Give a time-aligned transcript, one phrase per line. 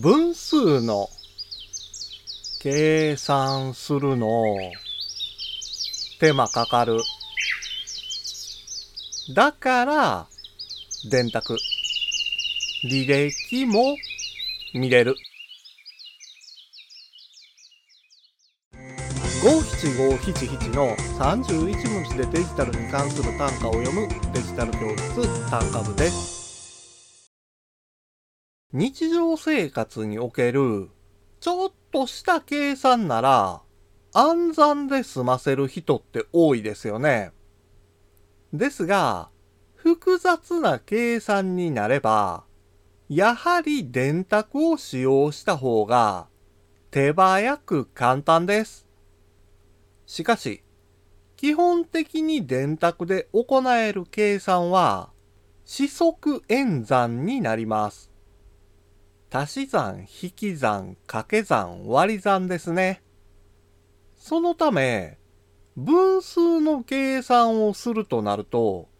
[0.00, 1.10] 分数の
[2.62, 4.56] 計算するの
[6.18, 6.96] 手間かかる。
[9.34, 10.26] だから、
[11.10, 11.58] 電卓、
[12.90, 13.94] 履歴も
[14.72, 15.14] 見れる。
[19.44, 26.41] 五七五七七の31文字でデジタルに関する単価を読むデジタル教室単価部です。
[28.74, 30.88] 日常生活における
[31.40, 33.60] ちょっとした計算なら
[34.14, 37.32] 暗算で済ませる人って多いですよね。
[38.54, 39.28] ですが、
[39.74, 42.44] 複雑な計算になれば、
[43.10, 46.28] やはり電卓を使用した方が
[46.90, 48.86] 手早く簡単です。
[50.06, 50.62] しかし、
[51.36, 55.10] 基本的に電卓で行える計算は、
[55.64, 58.11] 四則演算になります。
[59.34, 63.02] 足し算、引き算、掛け算、割り算ですね。
[64.14, 65.18] そのため、
[65.74, 68.90] 分数の計算をするとなると、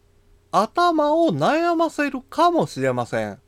[0.51, 3.39] 頭を悩ませるかもしれません。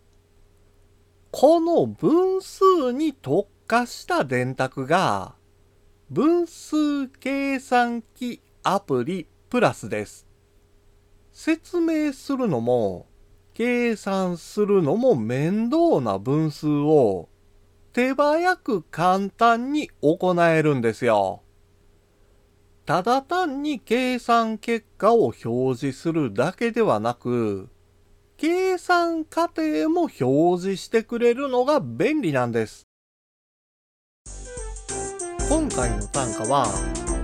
[1.32, 5.34] この分数に特化した電卓が、
[6.12, 10.28] 分数計算機アプリプラスです。
[11.32, 13.08] 説明するのも、
[13.56, 17.30] 計算するのも面倒な分数を
[17.94, 21.42] 手早く簡単に行えるんですよ。
[22.86, 27.70] ただ単に計算結果を表示するだけではなく、
[28.36, 32.84] 計算過程も表示してくれるのが便利なんです。
[35.48, 36.68] 今回の単価は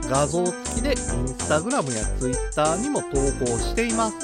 [0.09, 3.09] 画像付きでインスタグラムやツイッターにも投
[3.45, 4.15] 稿しています。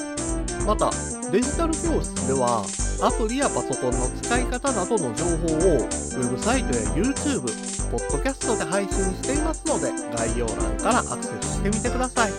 [0.66, 0.90] また、
[1.30, 2.64] デジタル教室では
[3.02, 7.42] アプリやパソコンの使い方などの情報をウェブサイトや YouTube、
[7.90, 12.32] ポッドキャストで配信していますので概要欄からアクセスしてみてください。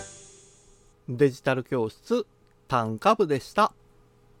[1.08, 2.26] デジタル教室
[2.66, 3.72] 単価部でした。